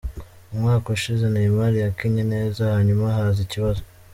Umwaka 0.53 0.87
ushize 0.95 1.25
Neymar 1.29 1.73
yakinnye 1.83 2.23
neza 2.33 2.61
hanyuma 2.73 3.05
haza 3.15 3.39
ikibazo. 3.45 3.81